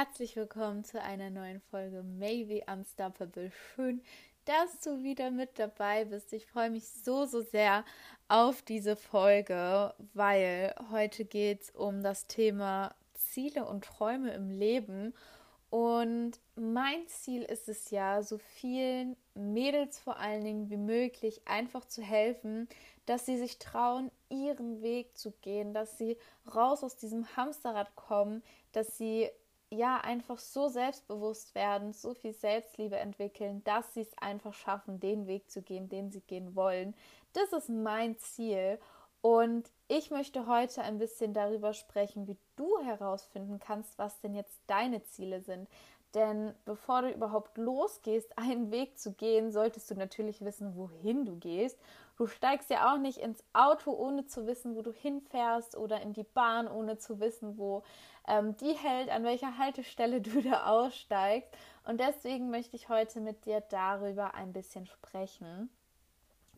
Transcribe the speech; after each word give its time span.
herzlich 0.00 0.34
willkommen 0.34 0.82
zu 0.82 1.02
einer 1.02 1.28
neuen 1.28 1.60
Folge 1.60 2.02
Maybe 2.02 2.62
Unstoppable. 2.72 3.52
Schön, 3.74 4.00
dass 4.46 4.80
du 4.80 5.02
wieder 5.02 5.30
mit 5.30 5.58
dabei 5.58 6.06
bist. 6.06 6.32
Ich 6.32 6.46
freue 6.46 6.70
mich 6.70 6.88
so, 6.88 7.26
so 7.26 7.42
sehr 7.42 7.84
auf 8.26 8.62
diese 8.62 8.96
Folge, 8.96 9.92
weil 10.14 10.74
heute 10.90 11.26
geht 11.26 11.64
es 11.64 11.70
um 11.72 12.02
das 12.02 12.26
Thema 12.26 12.94
Ziele 13.12 13.66
und 13.66 13.84
Träume 13.84 14.32
im 14.32 14.48
Leben. 14.48 15.12
Und 15.68 16.40
mein 16.54 17.06
Ziel 17.06 17.42
ist 17.42 17.68
es 17.68 17.90
ja, 17.90 18.22
so 18.22 18.38
vielen 18.38 19.18
Mädels 19.34 19.98
vor 19.98 20.16
allen 20.16 20.42
Dingen 20.42 20.70
wie 20.70 20.78
möglich 20.78 21.42
einfach 21.44 21.84
zu 21.84 22.00
helfen, 22.00 22.70
dass 23.04 23.26
sie 23.26 23.36
sich 23.36 23.58
trauen, 23.58 24.10
ihren 24.30 24.80
Weg 24.80 25.18
zu 25.18 25.32
gehen, 25.42 25.74
dass 25.74 25.98
sie 25.98 26.16
raus 26.54 26.82
aus 26.84 26.96
diesem 26.96 27.36
Hamsterrad 27.36 27.94
kommen, 27.96 28.42
dass 28.72 28.96
sie 28.96 29.28
ja 29.70 29.98
einfach 29.98 30.38
so 30.38 30.68
selbstbewusst 30.68 31.54
werden, 31.54 31.92
so 31.92 32.14
viel 32.14 32.32
Selbstliebe 32.32 32.96
entwickeln, 32.96 33.62
dass 33.64 33.94
sie 33.94 34.00
es 34.00 34.18
einfach 34.18 34.52
schaffen, 34.52 35.00
den 35.00 35.26
Weg 35.26 35.50
zu 35.50 35.62
gehen, 35.62 35.88
den 35.88 36.10
sie 36.10 36.20
gehen 36.20 36.54
wollen. 36.56 36.94
Das 37.32 37.52
ist 37.52 37.68
mein 37.68 38.18
Ziel. 38.18 38.78
Und 39.22 39.70
ich 39.86 40.10
möchte 40.10 40.46
heute 40.46 40.82
ein 40.82 40.98
bisschen 40.98 41.34
darüber 41.34 41.74
sprechen, 41.74 42.26
wie 42.26 42.38
du 42.56 42.78
herausfinden 42.82 43.58
kannst, 43.60 43.98
was 43.98 44.18
denn 44.20 44.34
jetzt 44.34 44.58
deine 44.66 45.02
Ziele 45.04 45.40
sind. 45.40 45.68
Denn 46.14 46.54
bevor 46.64 47.02
du 47.02 47.10
überhaupt 47.10 47.56
losgehst, 47.56 48.36
einen 48.36 48.72
Weg 48.72 48.98
zu 48.98 49.12
gehen, 49.12 49.52
solltest 49.52 49.90
du 49.90 49.94
natürlich 49.94 50.44
wissen, 50.44 50.74
wohin 50.74 51.24
du 51.24 51.36
gehst. 51.36 51.78
Du 52.16 52.26
steigst 52.26 52.68
ja 52.68 52.92
auch 52.92 52.98
nicht 52.98 53.18
ins 53.18 53.44
Auto, 53.52 53.92
ohne 53.92 54.26
zu 54.26 54.46
wissen, 54.46 54.74
wo 54.74 54.82
du 54.82 54.92
hinfährst, 54.92 55.76
oder 55.76 56.00
in 56.02 56.12
die 56.12 56.24
Bahn, 56.24 56.68
ohne 56.68 56.98
zu 56.98 57.20
wissen, 57.20 57.56
wo 57.58 57.84
ähm, 58.26 58.56
die 58.56 58.72
hält, 58.72 59.08
an 59.08 59.24
welcher 59.24 59.56
Haltestelle 59.56 60.20
du 60.20 60.42
da 60.42 60.66
aussteigst. 60.66 61.50
Und 61.84 62.00
deswegen 62.00 62.50
möchte 62.50 62.76
ich 62.76 62.88
heute 62.88 63.20
mit 63.20 63.46
dir 63.46 63.60
darüber 63.60 64.34
ein 64.34 64.52
bisschen 64.52 64.86
sprechen. 64.86 65.70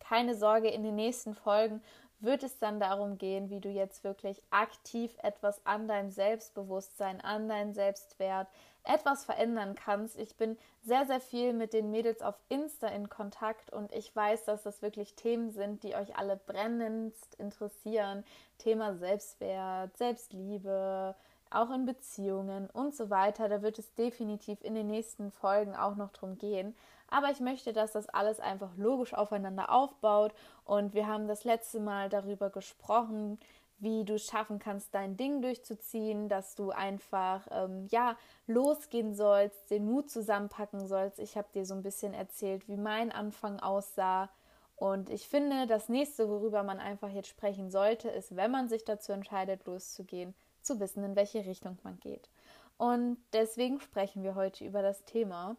Keine 0.01 0.35
Sorge, 0.35 0.69
in 0.69 0.83
den 0.83 0.97
nächsten 0.97 1.35
Folgen 1.35 1.83
wird 2.23 2.43
es 2.43 2.59
dann 2.59 2.81
darum 2.81 3.19
gehen, 3.19 3.51
wie 3.51 3.61
du 3.61 3.69
jetzt 3.69 4.05
wirklich 4.05 4.43
aktiv 4.51 5.17
etwas 5.23 5.65
an 5.67 5.89
deinem 5.89 6.11
Selbstbewusstsein, 6.11 7.21
an 7.21 7.49
deinem 7.49 7.73
Selbstwert, 7.73 8.49
etwas 8.85 9.25
verändern 9.25 9.75
kannst. 9.75 10.19
Ich 10.19 10.37
bin 10.37 10.59
sehr, 10.83 11.07
sehr 11.07 11.21
viel 11.21 11.53
mit 11.53 11.73
den 11.73 11.91
Mädels 11.91 12.23
auf 12.23 12.35
Insta 12.49 12.89
in 12.89 13.09
Kontakt 13.09 13.73
und 13.73 13.93
ich 13.93 14.15
weiß, 14.15 14.45
dass 14.45 14.63
das 14.63 14.83
wirklich 14.83 15.15
Themen 15.15 15.51
sind, 15.51 15.83
die 15.83 15.95
euch 15.95 16.17
alle 16.17 16.37
brennendst 16.37 17.35
interessieren. 17.37 18.25
Thema 18.59 18.95
Selbstwert, 18.95 19.97
Selbstliebe, 19.97 21.15
auch 21.51 21.71
in 21.71 21.87
Beziehungen 21.87 22.69
und 22.71 22.95
so 22.95 23.11
weiter. 23.11 23.49
Da 23.49 23.63
wird 23.63 23.79
es 23.79 23.95
definitiv 23.95 24.63
in 24.63 24.75
den 24.75 24.89
nächsten 24.89 25.31
Folgen 25.31 25.77
auch 25.77 25.97
noch 25.97 26.11
drum 26.11 26.39
gehen. 26.39 26.75
Aber 27.09 27.31
ich 27.31 27.41
möchte, 27.41 27.73
dass 27.73 27.93
das 27.93 28.09
alles 28.09 28.41
einfach 28.41 28.71
logisch 28.77 29.13
aufeinander 29.13 29.71
aufbaut. 29.71 30.33
Und 30.65 30.95
wir 30.95 31.07
haben 31.07 31.29
das 31.29 31.45
letzte 31.45 31.79
Mal 31.79 32.09
darüber 32.09 32.49
gesprochen, 32.49 33.39
wie 33.83 34.05
du 34.05 34.17
schaffen 34.19 34.61
kannst, 34.61 34.95
dein 34.95 35.17
Ding 35.17 35.43
durchzuziehen, 35.43 36.29
dass 36.29 36.55
du 36.55 36.71
einfach 36.71 37.47
ähm, 37.51 37.89
ja 37.91 38.17
losgehen 38.47 39.13
sollst, 39.13 39.71
den 39.71 39.85
Mut 39.87 40.09
zusammenpacken 40.09 40.87
sollst. 40.87 41.19
Ich 41.19 41.37
habe 41.37 41.49
dir 41.53 41.67
so 41.67 41.75
ein 41.75 41.83
bisschen 41.83 42.15
erzählt, 42.15 42.69
wie 42.69 42.77
mein 42.77 43.11
Anfang 43.11 43.59
aussah. 43.59 44.31
Und 44.77 45.11
ich 45.11 45.29
finde, 45.29 45.67
das 45.67 45.89
nächste, 45.89 46.29
worüber 46.29 46.63
man 46.63 46.79
einfach 46.79 47.11
jetzt 47.11 47.29
sprechen 47.29 47.71
sollte, 47.71 48.09
ist, 48.09 48.37
wenn 48.37 48.53
man 48.53 48.69
sich 48.69 48.85
dazu 48.85 49.13
entscheidet, 49.13 49.67
loszugehen, 49.67 50.35
zu 50.61 50.79
wissen, 50.79 51.03
in 51.03 51.17
welche 51.17 51.45
Richtung 51.45 51.77
man 51.83 51.99
geht. 51.99 52.31
Und 52.79 53.19
deswegen 53.33 53.81
sprechen 53.81 54.23
wir 54.23 54.37
heute 54.37 54.65
über 54.65 54.83
das 54.83 55.05
Thema. 55.05 55.57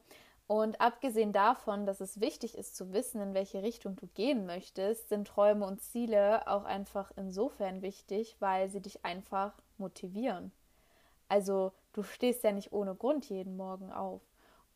Und 0.47 0.81
abgesehen 0.81 1.31
davon, 1.31 1.85
dass 1.85 2.01
es 2.01 2.19
wichtig 2.19 2.57
ist 2.57 2.75
zu 2.75 2.91
wissen, 2.91 3.21
in 3.21 3.33
welche 3.33 3.63
Richtung 3.63 3.95
du 3.95 4.07
gehen 4.07 4.45
möchtest, 4.45 5.09
sind 5.09 5.27
Träume 5.27 5.65
und 5.65 5.81
Ziele 5.81 6.47
auch 6.47 6.65
einfach 6.65 7.11
insofern 7.15 7.81
wichtig, 7.81 8.35
weil 8.39 8.69
sie 8.69 8.81
dich 8.81 9.05
einfach 9.05 9.53
motivieren. 9.77 10.51
Also 11.29 11.71
du 11.93 12.03
stehst 12.03 12.43
ja 12.43 12.51
nicht 12.51 12.73
ohne 12.73 12.93
Grund 12.93 13.29
jeden 13.29 13.55
Morgen 13.55 13.91
auf 13.91 14.21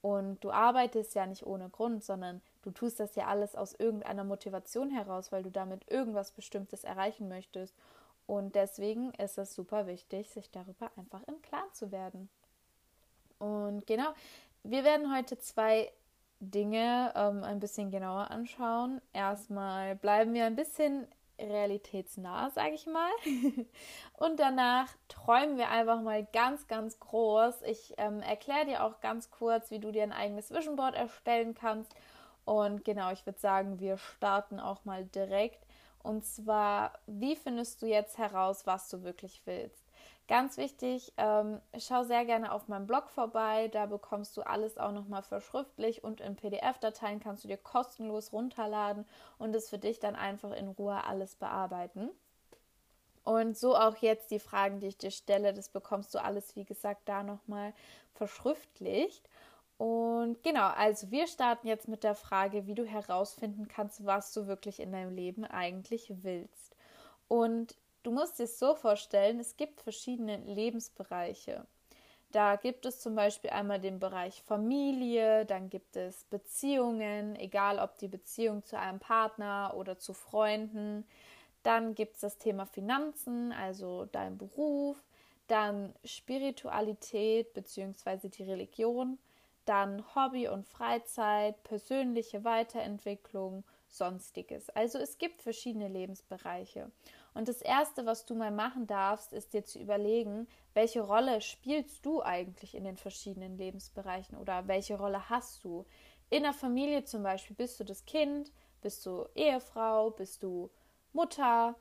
und 0.01 0.43
du 0.43 0.51
arbeitest 0.51 1.15
ja 1.15 1.25
nicht 1.25 1.45
ohne 1.45 1.69
Grund, 1.69 2.03
sondern 2.03 2.41
du 2.61 2.71
tust 2.71 2.99
das 2.99 3.15
ja 3.15 3.27
alles 3.27 3.55
aus 3.55 3.73
irgendeiner 3.73 4.23
Motivation 4.23 4.89
heraus, 4.89 5.31
weil 5.31 5.43
du 5.43 5.51
damit 5.51 5.89
irgendwas 5.91 6.31
Bestimmtes 6.31 6.83
erreichen 6.83 7.27
möchtest. 7.27 7.75
Und 8.25 8.55
deswegen 8.55 9.13
ist 9.15 9.37
es 9.37 9.53
super 9.53 9.87
wichtig, 9.87 10.29
sich 10.29 10.49
darüber 10.49 10.91
einfach 10.97 11.23
im 11.27 11.41
Klaren 11.41 11.73
zu 11.73 11.91
werden. 11.91 12.29
Und 13.39 13.85
genau, 13.85 14.13
wir 14.63 14.83
werden 14.83 15.15
heute 15.15 15.37
zwei 15.37 15.91
Dinge 16.39 17.13
ähm, 17.15 17.43
ein 17.43 17.59
bisschen 17.59 17.91
genauer 17.91 18.31
anschauen. 18.31 19.01
Erstmal 19.13 19.95
bleiben 19.95 20.33
wir 20.33 20.45
ein 20.45 20.55
bisschen 20.55 21.07
realitätsnah, 21.39 22.49
sage 22.49 22.73
ich 22.73 22.85
mal. 22.85 23.11
Und 24.13 24.39
danach 24.39 24.89
träumen 25.07 25.57
wir 25.57 25.69
einfach 25.69 26.01
mal 26.01 26.25
ganz, 26.33 26.67
ganz 26.67 26.99
groß. 26.99 27.61
Ich 27.63 27.93
ähm, 27.97 28.21
erkläre 28.21 28.65
dir 28.65 28.83
auch 28.83 28.99
ganz 29.01 29.31
kurz, 29.31 29.71
wie 29.71 29.79
du 29.79 29.91
dir 29.91 30.03
ein 30.03 30.13
eigenes 30.13 30.51
Vision 30.51 30.75
Board 30.75 30.95
erstellen 30.95 31.53
kannst. 31.53 31.93
Und 32.45 32.85
genau, 32.85 33.11
ich 33.11 33.25
würde 33.25 33.39
sagen, 33.39 33.79
wir 33.79 33.97
starten 33.97 34.59
auch 34.59 34.85
mal 34.85 35.05
direkt. 35.05 35.65
Und 36.01 36.25
zwar, 36.25 36.93
wie 37.05 37.35
findest 37.35 37.81
du 37.81 37.85
jetzt 37.85 38.17
heraus, 38.17 38.65
was 38.65 38.89
du 38.89 39.03
wirklich 39.03 39.41
willst? 39.45 39.86
Ganz 40.27 40.57
wichtig, 40.57 41.13
ähm, 41.15 41.61
schau 41.77 42.03
sehr 42.03 42.25
gerne 42.25 42.51
auf 42.51 42.67
meinem 42.67 42.85
Blog 42.85 43.09
vorbei. 43.09 43.69
Da 43.69 43.85
bekommst 43.85 44.35
du 44.35 44.41
alles 44.41 44.77
auch 44.77 44.91
nochmal 44.91 45.23
verschriftlich 45.23 46.03
und 46.03 46.19
in 46.19 46.35
PDF-Dateien 46.35 47.21
kannst 47.21 47.45
du 47.45 47.47
dir 47.47 47.57
kostenlos 47.57 48.33
runterladen 48.33 49.05
und 49.37 49.55
es 49.55 49.69
für 49.69 49.77
dich 49.77 49.99
dann 49.99 50.17
einfach 50.17 50.51
in 50.51 50.67
Ruhe 50.67 51.01
alles 51.05 51.35
bearbeiten. 51.35 52.09
Und 53.23 53.57
so 53.57 53.75
auch 53.75 53.97
jetzt 53.97 54.31
die 54.31 54.39
Fragen, 54.39 54.79
die 54.79 54.87
ich 54.87 54.97
dir 54.97 55.11
stelle, 55.11 55.53
das 55.53 55.69
bekommst 55.69 56.13
du 56.13 56.19
alles, 56.21 56.55
wie 56.57 56.65
gesagt, 56.65 57.07
da 57.07 57.23
nochmal 57.23 57.73
verschriftlicht. 58.13 59.29
Und 59.77 60.43
genau, 60.43 60.67
also 60.69 61.11
wir 61.11 61.27
starten 61.27 61.67
jetzt 61.67 61.87
mit 61.87 62.03
der 62.03 62.15
Frage, 62.15 62.67
wie 62.67 62.73
du 62.73 62.85
herausfinden 62.85 63.67
kannst, 63.67 64.05
was 64.05 64.33
du 64.33 64.47
wirklich 64.47 64.79
in 64.81 64.91
deinem 64.91 65.13
Leben 65.15 65.45
eigentlich 65.45 66.11
willst. 66.23 66.75
Und 67.27 67.75
Du 68.07 68.13
musst 68.13 68.39
dir 68.39 68.45
es 68.45 68.57
so 68.57 68.73
vorstellen, 68.73 69.37
es 69.37 69.57
gibt 69.57 69.81
verschiedene 69.81 70.37
Lebensbereiche. 70.37 71.67
Da 72.31 72.55
gibt 72.55 72.85
es 72.85 73.01
zum 73.01 73.15
Beispiel 73.15 73.49
einmal 73.49 73.81
den 73.81 73.99
Bereich 73.99 74.41
Familie, 74.43 75.45
dann 75.45 75.69
gibt 75.69 75.97
es 75.97 76.23
Beziehungen, 76.23 77.35
egal 77.35 77.79
ob 77.79 77.97
die 77.97 78.07
Beziehung 78.07 78.63
zu 78.63 78.79
einem 78.79 78.99
Partner 78.99 79.73
oder 79.75 79.97
zu 79.97 80.13
Freunden. 80.13 81.05
Dann 81.63 81.95
gibt 81.95 82.15
es 82.15 82.21
das 82.21 82.37
Thema 82.37 82.65
Finanzen, 82.65 83.51
also 83.51 84.05
dein 84.05 84.37
Beruf, 84.37 85.03
dann 85.47 85.93
Spiritualität 86.05 87.53
bzw. 87.53 88.29
die 88.29 88.43
Religion, 88.43 89.17
dann 89.65 90.01
Hobby 90.15 90.47
und 90.47 90.65
Freizeit, 90.65 91.61
persönliche 91.63 92.45
Weiterentwicklung, 92.45 93.65
sonstiges. 93.89 94.69
Also 94.69 94.97
es 94.97 95.17
gibt 95.17 95.41
verschiedene 95.41 95.87
Lebensbereiche. 95.89 96.89
Und 97.37 97.47
das 97.47 97.61
Erste, 97.61 98.07
was 98.07 98.25
du 98.25 98.33
mal 98.33 98.49
machen 98.49 98.87
darfst, 98.87 99.31
ist 99.31 99.53
dir 99.53 99.63
zu 99.63 99.77
überlegen, 99.77 100.47
welche 100.73 101.01
Rolle 101.01 101.39
spielst 101.39 102.03
du 102.03 102.23
eigentlich 102.23 102.73
in 102.73 102.83
den 102.83 102.97
verschiedenen 102.97 103.59
Lebensbereichen 103.59 104.35
oder 104.39 104.67
welche 104.67 104.97
Rolle 104.97 105.29
hast 105.29 105.63
du? 105.63 105.85
In 106.31 106.41
der 106.41 106.53
Familie 106.53 107.03
zum 107.03 107.21
Beispiel 107.21 107.55
bist 107.55 107.79
du 107.79 107.83
das 107.83 108.05
Kind, 108.05 108.51
bist 108.81 109.05
du 109.05 109.27
Ehefrau, 109.35 110.09
bist 110.09 110.41
du 110.41 110.71
Mutter 111.13 111.75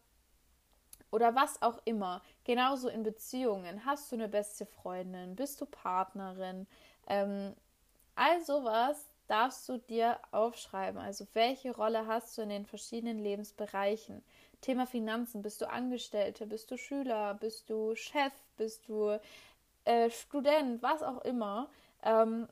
oder 1.10 1.34
was 1.34 1.62
auch 1.62 1.80
immer. 1.86 2.20
Genauso 2.44 2.90
in 2.90 3.02
Beziehungen. 3.02 3.86
Hast 3.86 4.12
du 4.12 4.16
eine 4.16 4.28
beste 4.28 4.66
Freundin? 4.66 5.36
Bist 5.36 5.58
du 5.62 5.64
Partnerin? 5.64 6.66
Ähm, 7.08 7.54
all 8.14 8.44
sowas 8.44 9.08
darfst 9.26 9.66
du 9.70 9.78
dir 9.78 10.20
aufschreiben. 10.32 11.00
Also 11.00 11.26
welche 11.32 11.74
Rolle 11.74 12.06
hast 12.06 12.36
du 12.36 12.42
in 12.42 12.50
den 12.50 12.66
verschiedenen 12.66 13.18
Lebensbereichen? 13.18 14.22
Thema 14.60 14.86
Finanzen. 14.86 15.42
Bist 15.42 15.60
du 15.60 15.68
Angestellte? 15.68 16.46
Bist 16.46 16.70
du 16.70 16.76
Schüler? 16.76 17.34
Bist 17.34 17.70
du 17.70 17.94
Chef? 17.94 18.32
Bist 18.56 18.88
du 18.88 19.18
äh, 19.84 20.10
Student? 20.10 20.82
Was 20.82 21.02
auch 21.02 21.24
immer. 21.24 21.68
Ähm, 22.02 22.48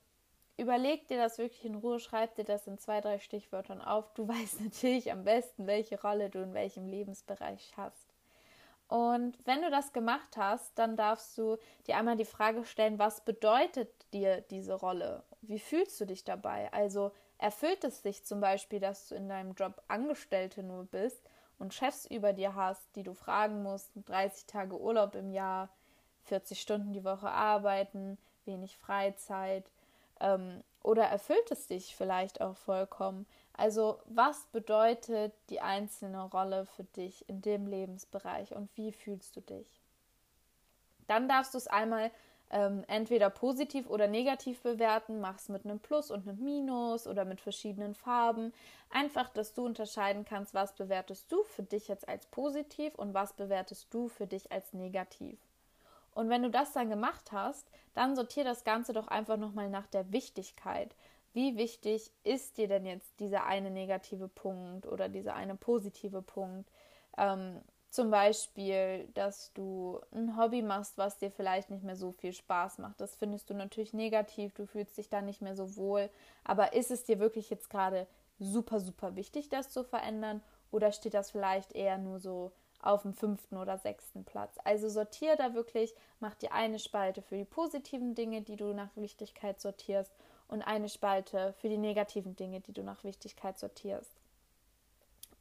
überleg 0.57 1.09
dir 1.09 1.19
das 1.19 1.39
wirklich 1.39 1.65
in 1.65 1.75
Ruhe, 1.75 1.99
schreib 1.99 2.35
dir 2.37 2.45
das 2.45 2.67
in 2.67 2.79
zwei, 2.79 3.01
drei 3.01 3.19
Stichwörtern 3.19 3.81
auf. 3.81 4.13
Du 4.15 4.29
weißt 4.29 4.61
natürlich 4.61 5.11
am 5.13 5.25
besten, 5.25 5.67
welche 5.67 6.01
Rolle 6.01 6.31
du 6.31 6.43
in 6.43 6.55
welchem 6.55 6.87
Lebensbereich 6.87 7.73
hast. 7.77 8.15
Und 8.87 9.37
wenn 9.47 9.63
du 9.63 9.71
das 9.71 9.93
gemacht 9.93 10.37
hast, 10.37 10.79
dann 10.79 10.97
darfst 10.97 11.37
du 11.39 11.57
dir 11.87 11.97
einmal 11.97 12.17
die 12.17 12.25
Frage 12.25 12.65
stellen, 12.65 12.99
was 12.99 13.23
bedeutet 13.23 13.91
dir 14.13 14.43
diese 14.43 14.75
Rolle? 14.75 15.25
Wie 15.41 15.59
fühlst 15.59 16.01
du 16.01 16.05
dich 16.05 16.25
dabei? 16.25 16.73
Also 16.73 17.11
erfüllt 17.39 17.83
es 17.85 18.03
dich 18.03 18.25
zum 18.25 18.41
Beispiel, 18.41 18.81
dass 18.81 19.09
du 19.09 19.15
in 19.15 19.29
deinem 19.29 19.55
Job 19.55 19.83
Angestellte 19.89 20.63
nur 20.63 20.85
bist 20.85 21.29
und 21.65 21.73
Chefs 21.73 22.05
über 22.05 22.35
dir 22.35 22.55
hast, 22.55 22.95
die 22.95 23.03
du 23.03 23.15
fragen 23.15 23.63
musst, 23.63 23.91
30 24.05 24.45
Tage 24.45 24.79
Urlaub 24.79 25.15
im 25.15 25.31
Jahr, 25.31 25.71
40 26.25 26.61
Stunden 26.61 26.93
die 26.93 27.05
Woche 27.05 27.31
arbeiten, 27.31 28.19
wenig 28.45 28.77
Freizeit 28.77 29.65
ähm, 30.21 30.63
oder 30.83 31.05
erfüllt 31.05 31.51
es 31.51 31.67
dich 31.67 31.97
vielleicht 31.97 32.43
auch 32.43 32.57
vollkommen? 32.59 33.27
Also 33.55 33.99
was 34.05 34.45
bedeutet 34.53 35.33
die 35.49 35.63
einzelne 35.63 36.23
Rolle 36.25 36.67
für 36.67 36.85
dich 36.85 37.27
in 37.31 37.41
dem 37.41 37.67
Lebensbereich 37.67 38.55
und 38.55 38.69
wie 38.77 38.93
fühlst 38.93 39.35
du 39.35 39.41
dich? 39.41 39.81
Dann 41.07 41.29
darfst 41.31 41.55
du 41.55 41.59
es 41.59 41.67
einmal 41.67 42.11
ähm, 42.55 42.85
entweder 42.87 43.31
positiv 43.31 43.91
oder 43.91 44.07
negativ 44.07 44.63
bewerten, 44.63 45.21
machst 45.21 45.49
mit 45.49 45.65
einem 45.65 45.81
Plus 45.81 46.13
und 46.13 46.27
einem 46.27 46.43
Minus 46.43 47.09
oder 47.09 47.25
mit 47.25 47.41
verschiedenen 47.41 47.97
Farben. 47.97 48.55
Einfach, 48.91 49.29
dass 49.29 49.55
du 49.55 49.67
unterscheiden 49.67 50.25
kannst, 50.25 50.55
was 50.55 50.73
bewertest 50.73 51.31
du 51.33 51.43
für 51.43 51.65
dich 51.65 51.89
jetzt 51.89 52.09
als 52.09 52.27
positiv 52.27 52.95
und 52.95 53.13
was 53.13 53.33
bewertest 53.33 53.93
du 53.93 54.07
für 54.07 54.29
dich 54.29 54.53
als 54.53 54.73
negativ. 54.73 55.37
Und 56.15 56.29
wenn 56.29 56.45
du 56.45 56.51
das 56.51 56.73
dann 56.73 56.89
gemacht 56.89 57.33
hast, 57.33 57.67
dann 57.93 58.15
sortier 58.15 58.45
das 58.45 58.63
Ganze 58.63 58.93
doch 58.93 59.09
einfach 59.09 59.37
nochmal 59.37 59.69
nach 59.69 59.89
der 59.89 60.13
Wichtigkeit. 60.13 60.95
Wie 61.33 61.57
wichtig 61.57 62.13
ist 62.23 62.57
dir 62.57 62.69
denn 62.69 62.87
jetzt 62.87 63.19
dieser 63.19 63.47
eine 63.47 63.73
negative 63.73 64.29
Punkt 64.29 64.87
oder 64.87 65.09
dieser 65.09 65.35
eine 65.35 65.57
positive 65.57 66.23
Punkt? 66.23 66.71
Ähm, 67.19 67.61
zum 67.95 68.11
Beispiel, 68.11 69.09
dass 69.15 69.53
du 69.53 70.01
ein 70.13 70.37
Hobby 70.37 70.63
machst, 70.63 70.99
was 70.99 71.19
dir 71.19 71.31
vielleicht 71.31 71.71
nicht 71.71 71.85
mehr 71.85 71.97
so 71.97 72.13
viel 72.13 72.33
Spaß 72.33 72.79
macht. 72.79 73.01
Das 73.01 73.15
findest 73.15 73.49
du 73.51 73.55
natürlich 73.55 73.93
negativ, 73.93 74.53
du 74.55 74.67
fühlst 74.67 74.99
dich 74.99 75.09
da 75.09 75.21
nicht 75.21 75.41
mehr 75.41 75.55
so 75.55 75.77
wohl. 75.77 76.11
Aber 76.43 76.73
ist 76.73 76.91
es 76.91 77.05
dir 77.05 77.21
wirklich 77.21 77.51
jetzt 77.51 77.71
gerade 77.71 78.07
super, 78.41 78.81
super 78.81 79.15
wichtig, 79.15 79.49
das 79.49 79.71
zu 79.71 79.85
verändern? 79.85 80.43
Oder 80.73 80.91
steht 80.91 81.15
das 81.15 81.31
vielleicht 81.31 81.73
eher 81.73 81.99
nur 81.99 82.19
so 82.19 82.51
auf 82.83 83.03
dem 83.03 83.15
fünften 83.15 83.57
oder 83.57 83.79
sechsten 83.79 84.25
Platz? 84.25 84.59
Also 84.65 84.89
sortier 84.89 85.37
da 85.37 85.55
wirklich, 85.55 85.95
mach 86.19 86.35
dir 86.35 86.53
eine 86.53 86.81
Spalte 86.81 87.23
für 87.23 87.37
die 87.37 87.45
positiven 87.45 88.17
Dinge, 88.17 88.43
die 88.43 88.57
du 88.57 88.73
nach 88.73 88.97
Wichtigkeit 88.97 89.61
sortierst, 89.61 90.13
und 90.49 90.63
eine 90.63 90.89
Spalte 90.89 91.55
für 91.59 91.69
die 91.69 91.79
negativen 91.79 92.37
Dinge, 92.37 92.61
die 92.61 92.73
du 92.73 92.83
nach 92.83 93.03
Wichtigkeit 93.05 93.59
sortierst. 93.59 94.24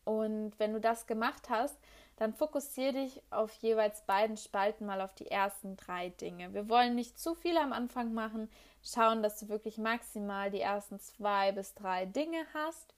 Und 0.06 0.54
wenn 0.60 0.74
du 0.74 0.80
das 0.80 1.08
gemacht 1.08 1.50
hast, 1.50 1.78
dann 2.18 2.34
fokussiere 2.34 2.94
dich 2.94 3.22
auf 3.32 3.52
jeweils 3.56 4.02
beiden 4.02 4.38
Spalten 4.38 4.86
mal 4.86 5.02
auf 5.02 5.14
die 5.16 5.32
ersten 5.32 5.76
drei 5.78 6.10
Dinge. 6.10 6.54
Wir 6.54 6.70
wollen 6.70 6.96
nicht 6.96 7.20
zu 7.20 7.34
viel 7.34 7.58
am 7.58 7.74
Anfang 7.74 8.14
machen, 8.14 8.50
schauen, 8.84 9.24
dass 9.24 9.40
du 9.40 9.50
wirklich 9.50 9.78
maximal 9.78 10.52
die 10.52 10.62
ersten 10.62 11.00
zwei 11.00 11.52
bis 11.52 11.74
drei 11.74 12.06
Dinge 12.06 12.46
hast 12.54 12.94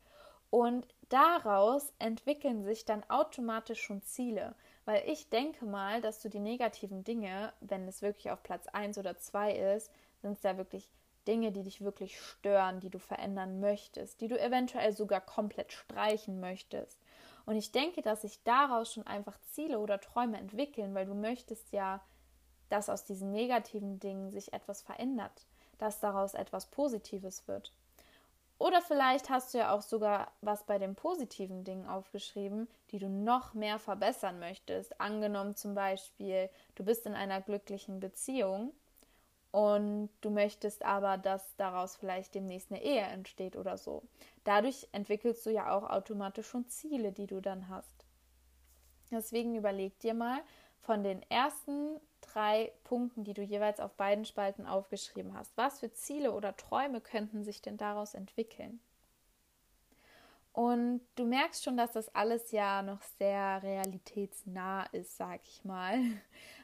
und 0.49 0.87
daraus 1.09 1.93
entwickeln 1.99 2.63
sich 2.63 2.85
dann 2.85 3.03
automatisch 3.09 3.81
schon 3.81 4.01
Ziele. 4.03 4.55
Weil 4.85 5.03
ich 5.07 5.29
denke 5.29 5.65
mal, 5.65 6.01
dass 6.01 6.21
du 6.21 6.29
die 6.29 6.39
negativen 6.39 7.03
Dinge, 7.03 7.51
wenn 7.59 7.87
es 7.87 8.01
wirklich 8.01 8.31
auf 8.31 8.43
Platz 8.43 8.67
1 8.67 8.97
oder 8.97 9.17
2 9.17 9.53
ist, 9.75 9.91
sind 10.21 10.37
es 10.37 10.43
ja 10.43 10.57
wirklich 10.57 10.87
Dinge, 11.27 11.51
die 11.51 11.63
dich 11.63 11.81
wirklich 11.81 12.19
stören, 12.19 12.79
die 12.79 12.89
du 12.89 12.99
verändern 12.99 13.59
möchtest, 13.59 14.21
die 14.21 14.27
du 14.27 14.39
eventuell 14.39 14.93
sogar 14.93 15.21
komplett 15.21 15.71
streichen 15.71 16.39
möchtest. 16.39 16.99
Und 17.45 17.55
ich 17.55 17.71
denke, 17.71 18.01
dass 18.01 18.21
sich 18.21 18.43
daraus 18.43 18.93
schon 18.93 19.05
einfach 19.05 19.37
Ziele 19.51 19.79
oder 19.79 20.01
Träume 20.01 20.37
entwickeln, 20.37 20.95
weil 20.95 21.05
du 21.05 21.13
möchtest 21.13 21.71
ja, 21.71 22.01
dass 22.69 22.89
aus 22.89 23.05
diesen 23.05 23.31
negativen 23.31 23.99
Dingen 23.99 24.31
sich 24.31 24.53
etwas 24.53 24.81
verändert, 24.81 25.45
dass 25.77 25.99
daraus 25.99 26.33
etwas 26.33 26.67
Positives 26.67 27.47
wird. 27.47 27.71
Oder 28.57 28.81
vielleicht 28.81 29.29
hast 29.29 29.53
du 29.53 29.57
ja 29.57 29.73
auch 29.73 29.81
sogar 29.81 30.31
was 30.41 30.63
bei 30.63 30.79
den 30.79 30.95
positiven 30.95 31.65
Dingen 31.65 31.87
aufgeschrieben, 31.87 32.69
die 32.91 32.99
du 32.99 33.09
noch 33.09 33.53
mehr 33.53 33.79
verbessern 33.79 34.39
möchtest. 34.39 34.99
Angenommen 35.01 35.55
zum 35.55 35.75
Beispiel, 35.75 36.49
du 36.75 36.85
bist 36.85 37.05
in 37.05 37.15
einer 37.15 37.41
glücklichen 37.41 37.99
Beziehung 37.99 38.71
und 39.55 40.09
du 40.19 40.31
möchtest 40.31 40.83
aber, 40.83 41.17
dass 41.17 41.55
daraus 41.55 41.95
vielleicht 41.95 42.35
demnächst 42.35 42.73
eine 42.73 42.83
Ehe 42.83 43.03
entsteht 43.03 43.55
oder 43.55 43.77
so. 43.77 44.03
Dadurch 44.43 44.85
entwickelst 44.91 45.45
du 45.45 45.49
ja 45.49 45.73
auch 45.73 45.89
automatisch 45.89 46.47
schon 46.47 46.67
Ziele, 46.67 47.13
die 47.13 47.25
du 47.25 47.39
dann 47.39 47.69
hast. 47.69 48.05
Deswegen 49.11 49.55
überleg 49.55 49.97
dir 49.99 50.13
mal 50.13 50.41
von 50.81 51.03
den 51.03 51.21
ersten 51.29 52.01
drei 52.19 52.73
Punkten, 52.83 53.23
die 53.23 53.33
du 53.33 53.43
jeweils 53.43 53.79
auf 53.79 53.93
beiden 53.93 54.25
Spalten 54.25 54.65
aufgeschrieben 54.67 55.33
hast, 55.33 55.55
was 55.55 55.79
für 55.79 55.93
Ziele 55.93 56.33
oder 56.33 56.57
Träume 56.57 56.99
könnten 56.99 57.45
sich 57.45 57.61
denn 57.61 57.77
daraus 57.77 58.13
entwickeln? 58.13 58.81
Und 60.55 61.01
du 61.15 61.25
merkst 61.25 61.65
schon, 61.65 61.75
dass 61.75 61.91
das 61.91 62.15
alles 62.15 62.51
ja 62.51 62.81
noch 62.81 63.01
sehr 63.19 63.61
realitätsnah 63.61 64.85
ist, 64.93 65.17
sag 65.17 65.41
ich 65.43 65.63
mal. 65.65 65.99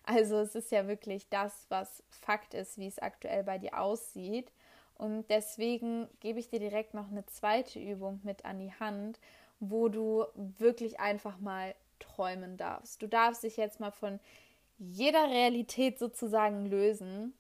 Also 0.04 0.40
es 0.40 0.56
ist 0.56 0.72
ja 0.72 0.88
wirklich 0.88 1.30
das, 1.30 1.68
was 1.70 2.02
Fakt 2.10 2.56
ist, 2.56 2.80
wie 2.80 2.88
es 2.88 2.98
aktuell 2.98 3.44
bei 3.44 3.60
dir 3.60 3.80
aussieht. 3.80 4.52
Und 4.96 5.30
deswegen 5.30 6.08
gebe 6.22 6.40
ich 6.40 6.50
dir 6.50 6.58
direkt 6.58 6.96
noch 6.96 7.12
eine 7.12 7.24
zweite 7.28 7.80
Übung 7.80 8.20
mit 8.24 8.44
an 8.44 8.58
die 8.58 8.74
Hand, 8.74 9.20
wo 9.60 9.90
du 9.90 10.26
wirklich 10.58 11.00
einfach 11.00 11.38
mal 11.38 11.76
träumen 12.00 12.58
darfst. 12.58 13.00
Du 13.04 13.08
darfst 13.08 13.44
dich 13.44 13.58
jetzt 13.58 13.80
mal 13.80 13.92
von 13.92 14.20
jeder 14.80 15.30
Realität 15.30 16.00
sozusagen 16.00 16.66
lösen 16.66 17.36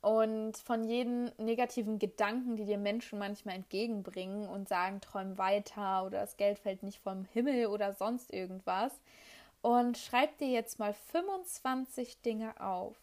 und 0.00 0.56
von 0.58 0.84
jedem 0.84 1.30
negativen 1.38 1.98
Gedanken, 1.98 2.56
die 2.56 2.64
dir 2.64 2.78
Menschen 2.78 3.18
manchmal 3.18 3.56
entgegenbringen 3.56 4.48
und 4.48 4.68
sagen, 4.68 5.00
träum 5.00 5.38
weiter 5.38 6.04
oder 6.04 6.20
das 6.20 6.36
Geld 6.36 6.58
fällt 6.58 6.82
nicht 6.82 7.00
vom 7.00 7.24
Himmel 7.32 7.66
oder 7.66 7.92
sonst 7.94 8.32
irgendwas. 8.32 8.92
Und 9.62 9.98
schreib 9.98 10.38
dir 10.38 10.48
jetzt 10.48 10.78
mal 10.78 10.94
25 10.94 12.20
Dinge 12.22 12.60
auf, 12.60 12.94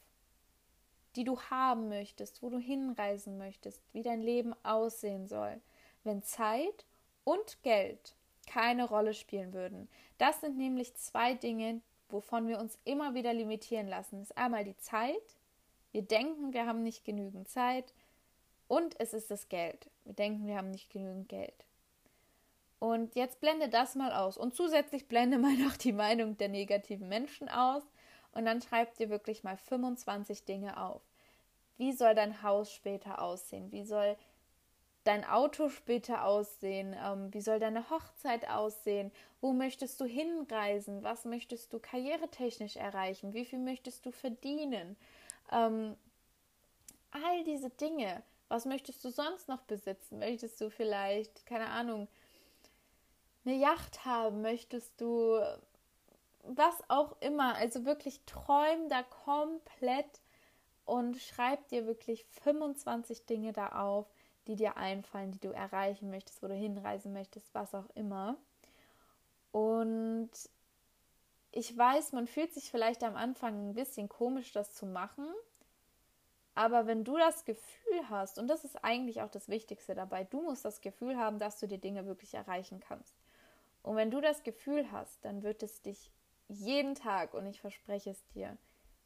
die 1.15 1.23
du 1.23 1.39
haben 1.41 1.89
möchtest, 1.89 2.41
wo 2.41 2.49
du 2.49 2.57
hinreisen 2.57 3.37
möchtest, 3.37 3.81
wie 3.91 4.01
dein 4.01 4.21
Leben 4.21 4.55
aussehen 4.63 5.27
soll, 5.27 5.59
wenn 6.03 6.23
Zeit 6.23 6.85
und 7.23 7.61
Geld 7.63 8.15
keine 8.47 8.87
Rolle 8.87 9.13
spielen 9.13 9.53
würden. 9.53 9.89
Das 10.17 10.41
sind 10.41 10.57
nämlich 10.57 10.95
zwei 10.95 11.33
Dinge, 11.33 11.81
wovon 12.09 12.47
wir 12.47 12.59
uns 12.59 12.77
immer 12.85 13.13
wieder 13.13 13.33
limitieren 13.33 13.87
lassen. 13.87 14.19
Das 14.19 14.31
ist 14.31 14.37
einmal 14.37 14.63
die 14.63 14.77
Zeit 14.77 15.37
wir 15.93 16.01
denken, 16.01 16.51
wir 16.53 16.65
haben 16.65 16.83
nicht 16.83 17.05
genügend 17.05 17.47
Zeit 17.47 17.93
und 18.67 18.99
es 18.99 19.13
ist 19.13 19.31
das 19.31 19.47
Geld. 19.47 19.89
Wir 20.03 20.13
denken, 20.13 20.47
wir 20.47 20.57
haben 20.57 20.71
nicht 20.71 20.89
genügend 20.89 21.29
Geld. 21.29 21.65
Und 22.79 23.15
jetzt 23.15 23.39
blende 23.39 23.69
das 23.69 23.95
mal 23.95 24.11
aus. 24.11 24.35
Und 24.35 24.55
zusätzlich 24.55 25.07
blende 25.07 25.37
mal 25.37 25.53
noch 25.57 25.77
die 25.77 25.93
Meinung 25.93 26.35
der 26.37 26.49
negativen 26.49 27.07
Menschen 27.07 27.47
aus. 27.47 27.83
Und 28.33 28.45
dann 28.45 28.61
schreib 28.61 28.95
dir 28.95 29.09
wirklich 29.09 29.43
mal 29.43 29.55
25 29.55 30.43
Dinge 30.43 30.81
auf. 30.81 31.01
Wie 31.77 31.93
soll 31.93 32.15
dein 32.15 32.41
Haus 32.43 32.73
später 32.73 33.21
aussehen? 33.21 33.71
Wie 33.71 33.83
soll 33.83 34.17
dein 35.03 35.23
Auto 35.23 35.69
später 35.69 36.25
aussehen? 36.25 36.95
Ähm, 36.99 37.33
wie 37.33 37.41
soll 37.41 37.59
deine 37.59 37.89
Hochzeit 37.89 38.49
aussehen? 38.49 39.11
Wo 39.39 39.53
möchtest 39.53 40.01
du 40.01 40.05
hinreisen? 40.05 41.03
Was 41.03 41.25
möchtest 41.25 41.71
du 41.71 41.79
karrieretechnisch 41.79 42.75
erreichen? 42.75 43.33
Wie 43.33 43.45
viel 43.45 43.59
möchtest 43.59 44.05
du 44.05 44.11
verdienen? 44.11 44.97
Ähm, 45.51 45.95
all 47.11 47.43
diese 47.43 47.69
Dinge. 47.69 48.23
Was 48.49 48.65
möchtest 48.65 49.03
du 49.03 49.09
sonst 49.09 49.47
noch 49.47 49.61
besitzen? 49.61 50.19
Möchtest 50.19 50.61
du 50.61 50.69
vielleicht, 50.69 51.45
keine 51.45 51.69
Ahnung, 51.69 52.07
eine 53.45 53.55
Yacht 53.55 54.05
haben? 54.05 54.41
Möchtest 54.41 54.99
du 55.01 55.39
was 56.43 56.75
auch 56.87 57.15
immer? 57.21 57.55
Also 57.55 57.85
wirklich 57.85 58.21
träum 58.25 58.89
da 58.89 59.03
komplett 59.03 60.21
und 60.85 61.17
schreib 61.17 61.67
dir 61.69 61.87
wirklich 61.87 62.25
25 62.43 63.25
Dinge 63.25 63.53
da 63.53 63.69
auf, 63.69 64.05
die 64.47 64.55
dir 64.55 64.77
einfallen, 64.77 65.31
die 65.31 65.39
du 65.39 65.51
erreichen 65.51 66.09
möchtest, 66.09 66.43
wo 66.43 66.47
du 66.47 66.53
hinreisen 66.55 67.13
möchtest, 67.13 67.53
was 67.55 67.73
auch 67.73 67.89
immer. 67.95 68.35
Und 69.51 70.31
ich 71.55 71.77
weiß, 71.77 72.13
man 72.13 72.25
fühlt 72.25 72.51
sich 72.51 72.71
vielleicht 72.71 73.03
am 73.03 73.15
Anfang 73.15 73.69
ein 73.69 73.73
bisschen 73.75 74.09
komisch, 74.09 74.51
das 74.51 74.73
zu 74.73 74.87
machen. 74.87 75.27
Aber 76.55 76.87
wenn 76.87 77.03
du 77.03 77.15
das 77.17 77.45
Gefühl 77.45 78.09
hast, 78.09 78.39
und 78.39 78.47
das 78.47 78.63
ist 78.63 78.83
eigentlich 78.83 79.21
auch 79.21 79.29
das 79.29 79.49
Wichtigste 79.49 79.93
dabei, 79.93 80.23
du 80.23 80.41
musst 80.41 80.65
das 80.65 80.81
Gefühl 80.81 81.15
haben, 81.17 81.37
dass 81.37 81.59
du 81.59 81.67
die 81.67 81.79
Dinge 81.79 82.07
wirklich 82.07 82.33
erreichen 82.33 82.79
kannst. 82.79 83.15
Und 83.83 83.95
wenn 83.95 84.09
du 84.09 84.19
das 84.19 84.43
Gefühl 84.43 84.91
hast, 84.91 85.23
dann 85.25 85.43
wird 85.43 85.61
es 85.61 85.81
dich 85.81 86.11
jeden 86.47 86.95
Tag, 86.95 87.35
und 87.35 87.45
ich 87.45 87.61
verspreche 87.61 88.09
es 88.09 88.27
dir, 88.29 88.57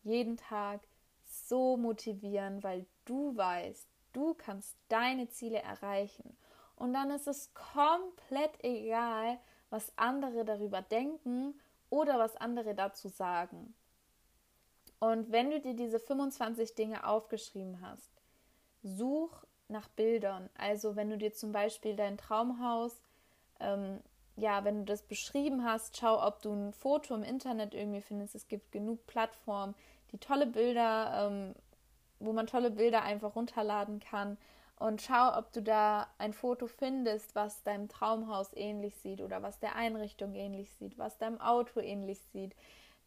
jeden 0.03 0.37
Tag 0.37 0.81
so 1.25 1.75
motivieren, 1.75 2.63
weil 2.63 2.85
du 3.03 3.35
weißt, 3.35 3.89
du 4.13 4.33
kannst 4.35 4.77
deine 4.87 5.27
Ziele 5.29 5.61
erreichen. 5.61 6.37
Und 6.77 6.93
dann 6.93 7.11
ist 7.11 7.27
es 7.27 7.53
komplett 7.53 8.63
egal, 8.63 9.37
was 9.69 9.91
andere 9.97 10.45
darüber 10.45 10.81
denken 10.81 11.59
oder 11.89 12.19
was 12.19 12.35
andere 12.35 12.75
dazu 12.75 13.09
sagen. 13.09 13.73
Und 14.99 15.31
wenn 15.31 15.51
du 15.51 15.59
dir 15.59 15.75
diese 15.75 15.99
25 15.99 16.75
Dinge 16.75 17.07
aufgeschrieben 17.07 17.81
hast, 17.81 18.09
such 18.83 19.45
nach 19.67 19.87
Bildern. 19.89 20.49
Also 20.57 20.95
wenn 20.95 21.09
du 21.09 21.17
dir 21.17 21.33
zum 21.33 21.51
Beispiel 21.51 21.95
dein 21.95 22.17
Traumhaus, 22.17 23.01
ähm, 23.59 23.99
ja, 24.35 24.63
wenn 24.63 24.79
du 24.79 24.85
das 24.85 25.01
beschrieben 25.01 25.65
hast, 25.65 25.97
schau, 25.97 26.25
ob 26.25 26.41
du 26.41 26.51
ein 26.51 26.73
Foto 26.73 27.13
im 27.15 27.23
Internet 27.23 27.73
irgendwie 27.73 28.01
findest. 28.01 28.35
Es 28.35 28.47
gibt 28.47 28.71
genug 28.71 29.05
Plattformen, 29.07 29.75
die 30.11 30.19
tolle 30.19 30.47
Bilder 30.47 31.27
ähm, 31.27 31.55
wo 32.19 32.33
man 32.33 32.47
tolle 32.47 32.71
Bilder 32.71 33.03
einfach 33.03 33.35
runterladen 33.35 33.99
kann. 33.99 34.37
Und 34.79 35.01
schau, 35.01 35.35
ob 35.35 35.51
du 35.53 35.61
da 35.63 36.07
ein 36.19 36.33
Foto 36.33 36.67
findest, 36.67 37.33
was 37.33 37.63
deinem 37.63 37.89
Traumhaus 37.89 38.51
ähnlich 38.53 38.95
sieht 38.97 39.21
oder 39.21 39.41
was 39.41 39.59
der 39.59 39.75
Einrichtung 39.75 40.35
ähnlich 40.35 40.71
sieht, 40.73 40.99
was 40.99 41.17
deinem 41.17 41.41
Auto 41.41 41.79
ähnlich 41.79 42.19
sieht, 42.31 42.55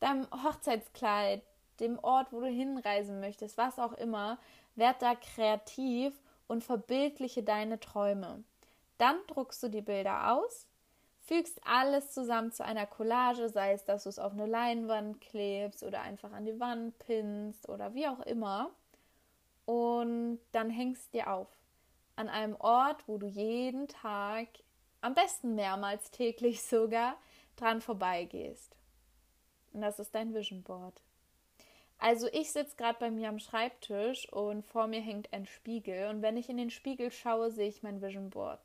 deinem 0.01 0.27
Hochzeitskleid, 0.33 1.43
dem 1.79 1.99
Ort, 2.01 2.33
wo 2.33 2.41
du 2.41 2.49
hinreisen 2.49 3.21
möchtest, 3.21 3.57
was 3.57 3.79
auch 3.79 3.93
immer. 3.93 4.39
Werd 4.75 5.01
da 5.01 5.15
kreativ 5.15 6.13
und 6.49 6.65
verbildliche 6.65 7.45
deine 7.45 7.79
Träume. 7.79 8.43
Dann 8.99 9.17
druckst 9.29 9.63
du 9.63 9.69
die 9.69 9.81
Bilder 9.81 10.33
aus, 10.35 10.67
fügst 11.21 11.61
alles 11.65 12.13
zusammen 12.13 12.51
zu 12.51 12.65
einer 12.65 12.87
Collage, 12.87 13.49
sei 13.49 13.73
es, 13.73 13.85
dass 13.85 14.03
du 14.03 14.09
es 14.09 14.19
auf 14.19 14.33
eine 14.33 14.47
Leinwand 14.47 15.21
klebst 15.21 15.85
oder 15.85 16.01
einfach 16.01 16.33
an 16.33 16.45
die 16.45 16.59
Wand 16.59 16.99
pinnst 16.99 17.69
oder 17.69 17.95
wie 17.95 18.09
auch 18.09 18.21
immer. 18.21 18.71
Und 19.65 20.41
dann 20.51 20.69
hängst 20.69 21.15
dir 21.15 21.33
auf 21.33 21.47
an 22.21 22.29
einem 22.29 22.55
Ort, 22.57 23.09
wo 23.09 23.17
du 23.17 23.27
jeden 23.27 23.89
Tag, 23.89 24.47
am 25.01 25.15
besten 25.15 25.55
mehrmals 25.55 26.11
täglich 26.11 26.63
sogar, 26.75 27.17
dran 27.57 27.81
vorbeigehst. 27.81 28.77
Und 29.73 29.81
das 29.81 29.99
ist 29.99 30.15
dein 30.15 30.35
Vision 30.35 30.63
Board. 30.63 31.01
Also 31.99 32.29
ich 32.33 32.53
sitze 32.53 32.77
gerade 32.77 32.99
bei 32.99 33.11
mir 33.11 33.29
am 33.29 33.39
Schreibtisch 33.39 34.31
und 34.33 34.65
vor 34.65 34.87
mir 34.87 35.01
hängt 35.01 35.33
ein 35.33 35.47
Spiegel 35.47 36.09
und 36.09 36.23
wenn 36.23 36.37
ich 36.37 36.49
in 36.49 36.57
den 36.57 36.71
Spiegel 36.71 37.11
schaue, 37.11 37.51
sehe 37.51 37.69
ich 37.69 37.83
mein 37.83 38.01
Vision 38.01 38.31
Board. 38.31 38.61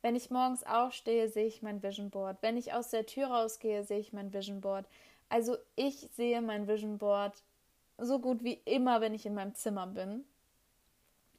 Wenn 0.00 0.16
ich 0.16 0.30
morgens 0.30 0.64
aufstehe, 0.64 1.28
sehe 1.28 1.46
ich 1.46 1.62
mein 1.62 1.82
Vision 1.82 2.10
Board. 2.10 2.38
Wenn 2.42 2.56
ich 2.56 2.72
aus 2.72 2.90
der 2.90 3.06
Tür 3.06 3.28
rausgehe, 3.28 3.84
sehe 3.84 3.98
ich 3.98 4.12
mein 4.12 4.32
Vision 4.32 4.60
Board. 4.60 4.86
Also 5.28 5.56
ich 5.76 6.08
sehe 6.12 6.42
mein 6.42 6.68
Vision 6.68 6.98
Board 6.98 7.42
so 7.96 8.18
gut 8.18 8.44
wie 8.44 8.60
immer, 8.64 9.00
wenn 9.00 9.14
ich 9.14 9.24
in 9.24 9.34
meinem 9.34 9.54
Zimmer 9.54 9.86
bin. 9.86 10.24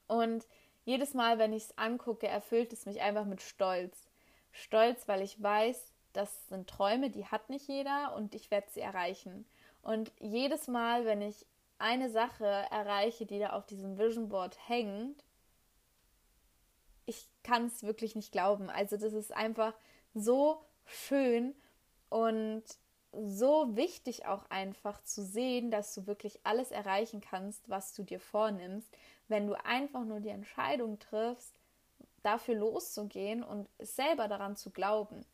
Und 0.07 0.45
jedes 0.85 1.13
Mal, 1.13 1.37
wenn 1.39 1.51
ich 1.51 1.63
es 1.63 1.77
angucke, 1.77 2.27
erfüllt 2.27 2.71
es 2.71 2.85
mich 2.85 3.01
einfach 3.01 3.25
mit 3.25 3.41
Stolz. 3.41 4.07
Stolz, 4.51 5.07
weil 5.07 5.21
ich 5.21 5.41
weiß, 5.41 5.91
das 6.13 6.47
sind 6.47 6.69
Träume, 6.69 7.09
die 7.09 7.25
hat 7.25 7.49
nicht 7.49 7.67
jeder 7.67 8.15
und 8.15 8.35
ich 8.35 8.51
werde 8.51 8.67
sie 8.71 8.79
erreichen. 8.79 9.45
Und 9.81 10.11
jedes 10.19 10.67
Mal, 10.67 11.05
wenn 11.05 11.21
ich 11.21 11.45
eine 11.77 12.09
Sache 12.09 12.45
erreiche, 12.45 13.25
die 13.25 13.39
da 13.39 13.49
auf 13.49 13.65
diesem 13.65 13.97
Vision 13.97 14.29
Board 14.29 14.57
hängt, 14.67 15.23
ich 17.05 17.27
kann 17.43 17.65
es 17.65 17.83
wirklich 17.83 18.15
nicht 18.15 18.31
glauben. 18.31 18.69
Also 18.69 18.97
das 18.97 19.13
ist 19.13 19.33
einfach 19.33 19.73
so 20.13 20.63
schön 20.85 21.53
und 22.09 22.63
so 23.23 23.75
wichtig 23.75 24.25
auch 24.25 24.49
einfach 24.49 25.01
zu 25.03 25.23
sehen, 25.23 25.71
dass 25.71 25.93
du 25.93 26.07
wirklich 26.07 26.39
alles 26.43 26.71
erreichen 26.71 27.21
kannst, 27.21 27.69
was 27.69 27.93
du 27.93 28.03
dir 28.03 28.19
vornimmst, 28.19 28.89
wenn 29.27 29.47
du 29.47 29.53
einfach 29.65 30.03
nur 30.03 30.19
die 30.19 30.29
Entscheidung 30.29 30.99
triffst, 30.99 31.59
dafür 32.23 32.55
loszugehen 32.55 33.43
und 33.43 33.67
selber 33.79 34.27
daran 34.27 34.55
zu 34.55 34.71
glauben. 34.71 35.25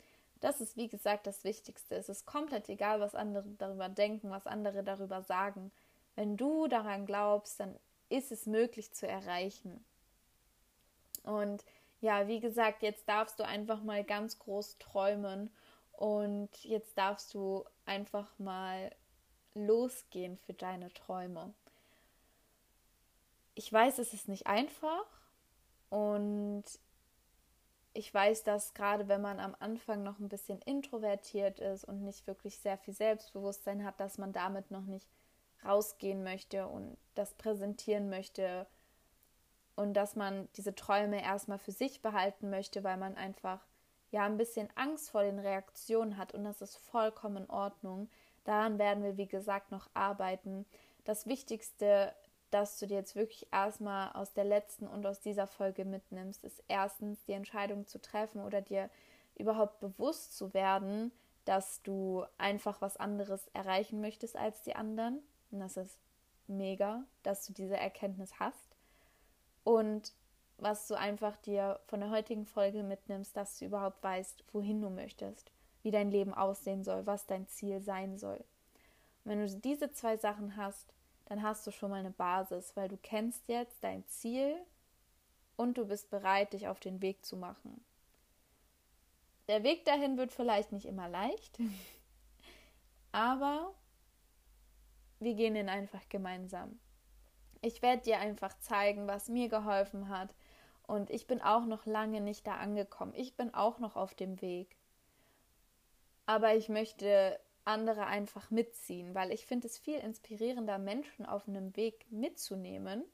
Das 0.42 0.60
ist, 0.60 0.76
wie 0.76 0.88
gesagt, 0.88 1.28
das 1.28 1.44
Wichtigste. 1.44 1.96
Es 1.96 2.10
ist 2.10 2.26
komplett 2.26 2.68
egal, 2.70 3.00
was 3.00 3.16
andere 3.16 3.48
darüber 3.58 3.90
denken, 3.90 4.32
was 4.32 4.48
andere 4.48 4.84
darüber 4.84 5.22
sagen. 5.22 5.72
Wenn 6.16 6.36
du 6.36 6.68
daran 6.68 7.06
glaubst, 7.06 7.60
dann 7.60 7.78
ist 8.10 8.32
es 8.32 8.46
möglich 8.46 8.92
zu 8.92 9.08
erreichen. 9.08 9.84
Und 11.24 11.64
ja, 12.02 12.28
wie 12.28 12.40
gesagt, 12.40 12.82
jetzt 12.82 13.08
darfst 13.08 13.40
du 13.40 13.46
einfach 13.46 13.84
mal 13.84 14.04
ganz 14.04 14.40
groß 14.40 14.80
träumen 14.80 15.52
und 16.02 16.50
jetzt 16.64 16.98
darfst 16.98 17.32
du 17.36 17.64
einfach 17.86 18.28
mal 18.40 18.90
losgehen 19.54 20.36
für 20.36 20.54
deine 20.54 20.92
Träume. 20.92 21.54
Ich 23.54 23.72
weiß, 23.72 24.00
es 24.00 24.12
ist 24.12 24.28
nicht 24.28 24.48
einfach 24.48 25.06
und 25.92 26.64
ich 27.94 28.12
weiß, 28.12 28.44
dass 28.44 28.74
gerade 28.74 29.08
wenn 29.10 29.22
man 29.22 29.40
am 29.40 29.56
Anfang 29.60 30.02
noch 30.02 30.18
ein 30.18 30.28
bisschen 30.28 30.60
introvertiert 30.64 31.60
ist 31.60 31.84
und 31.84 32.04
nicht 32.04 32.26
wirklich 32.26 32.58
sehr 32.58 32.80
viel 32.80 32.96
Selbstbewusstsein 32.96 33.86
hat, 33.86 34.00
dass 34.00 34.18
man 34.18 34.34
damit 34.34 34.72
noch 34.72 34.86
nicht 34.86 35.08
rausgehen 35.64 36.24
möchte 36.24 36.66
und 36.66 36.98
das 37.14 37.36
präsentieren 37.36 38.10
möchte 38.10 38.66
und 39.76 39.94
dass 39.94 40.16
man 40.16 40.50
diese 40.56 40.74
Träume 40.74 41.22
erstmal 41.22 41.60
für 41.60 41.72
sich 41.72 42.02
behalten 42.02 42.50
möchte, 42.50 42.84
weil 42.84 42.98
man 42.98 43.18
einfach 43.18 43.60
ja 44.12 44.26
ein 44.26 44.38
bisschen 44.38 44.70
Angst 44.76 45.10
vor 45.10 45.24
den 45.24 45.40
Reaktionen 45.40 46.18
hat 46.18 46.34
und 46.34 46.44
das 46.44 46.62
ist 46.62 46.78
vollkommen 46.78 47.44
in 47.44 47.50
Ordnung. 47.50 48.10
Daran 48.44 48.80
werden 48.80 49.04
wir, 49.04 49.18
wie 49.18 49.28
gesagt, 49.28 49.72
noch 49.72 49.90
arbeiten. 49.94 50.66
Das 51.06 51.28
Wichtigste 51.28 52.14
dass 52.52 52.78
du 52.80 52.86
dir 52.86 52.96
jetzt 52.96 53.16
wirklich 53.16 53.48
erstmal 53.52 54.12
aus 54.12 54.34
der 54.34 54.44
letzten 54.44 54.88
und 54.88 55.06
aus 55.06 55.22
dieser 55.22 55.48
Folge 55.48 55.86
mitnimmst, 55.86 56.44
ist 56.44 56.62
erstens 56.68 57.24
die 57.24 57.32
Entscheidung 57.32 57.88
zu 57.88 58.00
treffen 58.00 58.42
oder 58.42 58.62
dir 58.62 58.90
überhaupt 59.36 59.80
bewusst 59.80 60.38
zu 60.38 60.54
werden, 60.54 61.12
dass 61.46 61.82
du 61.82 62.26
einfach 62.38 62.82
was 62.82 62.98
anderes 62.98 63.48
erreichen 63.54 64.02
möchtest 64.02 64.36
als 64.36 64.62
die 64.62 64.76
anderen. 64.76 65.20
Und 65.50 65.60
das 65.60 65.78
ist 65.78 65.98
mega, 66.48 67.06
dass 67.24 67.48
du 67.48 67.54
diese 67.54 67.78
Erkenntnis 67.78 68.38
hast. 68.38 68.76
Und 69.64 70.14
was 70.62 70.88
du 70.88 70.94
einfach 70.94 71.36
dir 71.38 71.80
von 71.88 72.00
der 72.00 72.12
heutigen 72.12 72.46
Folge 72.46 72.84
mitnimmst, 72.84 73.36
dass 73.36 73.58
du 73.58 73.66
überhaupt 73.66 74.04
weißt, 74.04 74.46
wohin 74.54 74.80
du 74.80 74.90
möchtest, 74.90 75.52
wie 75.82 75.92
dein 75.92 76.12
Leben 76.12 76.34
aussehen 76.34 76.84
soll, 76.84 77.06
was 77.08 77.26
dein 77.26 77.48
Ziel 77.48 77.82
sein 77.82 78.18
soll. 78.18 78.38
Und 79.24 79.32
wenn 79.32 79.46
du 79.46 79.60
diese 79.60 79.92
zwei 79.92 80.18
Sachen 80.18 80.56
hast, 80.56 80.94
dann 81.26 81.42
hast 81.42 81.66
du 81.66 81.72
schon 81.72 81.90
mal 81.90 82.00
eine 82.00 82.12
Basis, 82.12 82.76
weil 82.76 82.90
du 82.90 82.98
kennst 82.98 83.48
jetzt 83.48 83.84
dein 83.84 84.08
Ziel 84.08 84.56
und 85.56 85.78
du 85.78 85.86
bist 85.86 86.12
bereit, 86.12 86.54
dich 86.54 86.68
auf 86.68 86.80
den 86.80 87.02
Weg 87.02 87.26
zu 87.26 87.38
machen. 87.38 87.84
Der 89.48 89.64
Weg 89.64 89.84
dahin 89.86 90.18
wird 90.18 90.32
vielleicht 90.32 90.72
nicht 90.72 90.86
immer 90.86 91.10
leicht, 91.10 91.58
aber 93.12 93.74
wir 95.20 95.34
gehen 95.34 95.56
ihn 95.56 95.70
einfach 95.70 96.08
gemeinsam. 96.08 96.80
Ich 97.62 97.82
werde 97.82 98.04
dir 98.04 98.20
einfach 98.20 98.58
zeigen, 98.60 99.08
was 99.08 99.30
mir 99.30 99.50
geholfen 99.50 100.10
hat. 100.10 100.34
Und 100.92 101.10
ich 101.10 101.26
bin 101.26 101.42
auch 101.42 101.64
noch 101.64 101.86
lange 101.86 102.20
nicht 102.20 102.46
da 102.46 102.58
angekommen. 102.58 103.14
Ich 103.16 103.38
bin 103.38 103.54
auch 103.54 103.80
noch 103.80 103.96
auf 103.96 104.14
dem 104.14 104.42
Weg. 104.42 104.76
Aber 106.26 106.54
ich 106.54 106.68
möchte 106.68 107.40
andere 107.64 108.08
einfach 108.08 108.52
mitziehen, 108.52 109.16
weil 109.16 109.32
ich 109.32 109.46
finde 109.46 109.68
es 109.68 109.78
viel 109.78 110.00
inspirierender, 110.00 110.78
Menschen 110.80 111.26
auf 111.26 111.48
einem 111.48 111.78
Weg 111.78 112.06
mitzunehmen 112.12 113.06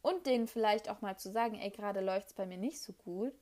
und 0.00 0.24
denen 0.24 0.48
vielleicht 0.48 0.88
auch 0.88 1.02
mal 1.02 1.18
zu 1.18 1.30
sagen, 1.30 1.56
ey, 1.56 1.68
gerade 1.68 2.00
läuft 2.00 2.28
es 2.28 2.32
bei 2.32 2.46
mir 2.46 2.56
nicht 2.56 2.80
so 2.80 2.94
gut, 2.94 3.34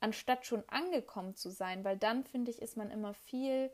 anstatt 0.00 0.44
schon 0.44 0.64
angekommen 0.68 1.36
zu 1.36 1.50
sein, 1.50 1.84
weil 1.84 1.96
dann 1.96 2.24
finde 2.24 2.50
ich, 2.50 2.60
ist 2.60 2.76
man 2.76 2.90
immer 2.90 3.14
viel, 3.14 3.70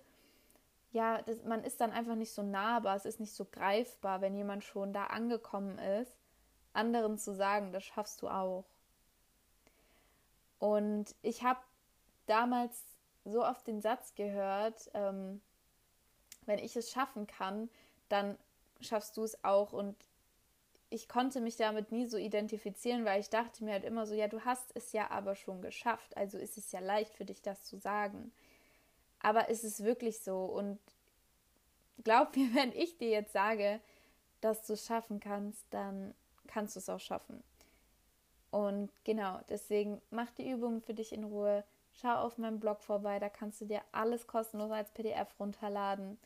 ja, 0.92 1.22
das, 1.22 1.42
man 1.44 1.64
ist 1.64 1.80
dann 1.80 1.92
einfach 1.92 2.14
nicht 2.14 2.34
so 2.34 2.42
nahbar, 2.42 2.96
es 2.96 3.06
ist 3.06 3.20
nicht 3.20 3.32
so 3.32 3.46
greifbar, 3.46 4.20
wenn 4.20 4.36
jemand 4.36 4.64
schon 4.64 4.92
da 4.92 5.06
angekommen 5.06 5.78
ist, 5.78 6.19
anderen 6.72 7.18
zu 7.18 7.34
sagen, 7.34 7.72
das 7.72 7.84
schaffst 7.84 8.22
du 8.22 8.28
auch. 8.28 8.64
Und 10.58 11.14
ich 11.22 11.42
habe 11.42 11.60
damals 12.26 12.82
so 13.24 13.44
oft 13.44 13.66
den 13.66 13.80
Satz 13.80 14.14
gehört, 14.14 14.90
ähm, 14.94 15.40
wenn 16.46 16.58
ich 16.58 16.76
es 16.76 16.90
schaffen 16.90 17.26
kann, 17.26 17.68
dann 18.08 18.38
schaffst 18.80 19.16
du 19.16 19.24
es 19.24 19.42
auch. 19.44 19.72
Und 19.72 19.96
ich 20.90 21.08
konnte 21.08 21.40
mich 21.40 21.56
damit 21.56 21.92
nie 21.92 22.06
so 22.06 22.16
identifizieren, 22.16 23.04
weil 23.04 23.20
ich 23.20 23.30
dachte 23.30 23.64
mir 23.64 23.72
halt 23.72 23.84
immer 23.84 24.06
so, 24.06 24.14
ja, 24.14 24.28
du 24.28 24.44
hast 24.44 24.74
es 24.74 24.92
ja 24.92 25.10
aber 25.10 25.34
schon 25.36 25.62
geschafft, 25.62 26.16
also 26.16 26.38
ist 26.38 26.58
es 26.58 26.72
ja 26.72 26.80
leicht 26.80 27.14
für 27.14 27.24
dich, 27.24 27.42
das 27.42 27.64
zu 27.64 27.78
sagen. 27.78 28.32
Aber 29.20 29.48
ist 29.48 29.64
es 29.64 29.84
wirklich 29.84 30.20
so? 30.20 30.44
Und 30.44 30.78
glaub 32.02 32.36
mir, 32.36 32.54
wenn 32.54 32.72
ich 32.72 32.98
dir 32.98 33.10
jetzt 33.10 33.32
sage, 33.32 33.80
dass 34.40 34.66
du 34.66 34.72
es 34.72 34.86
schaffen 34.86 35.20
kannst, 35.20 35.64
dann 35.70 36.14
kannst 36.50 36.76
du 36.76 36.80
es 36.80 36.88
auch 36.88 37.00
schaffen. 37.00 37.42
Und 38.50 38.90
genau, 39.04 39.40
deswegen 39.48 40.00
mach 40.10 40.30
die 40.32 40.50
Übungen 40.50 40.80
für 40.80 40.94
dich 40.94 41.12
in 41.12 41.24
Ruhe, 41.24 41.64
schau 41.92 42.14
auf 42.16 42.36
meinem 42.36 42.58
Blog 42.58 42.82
vorbei, 42.82 43.18
da 43.18 43.28
kannst 43.28 43.60
du 43.60 43.64
dir 43.64 43.80
alles 43.92 44.26
kostenlos 44.26 44.70
als 44.70 44.90
PDF 44.90 45.28
runterladen. 45.38 46.18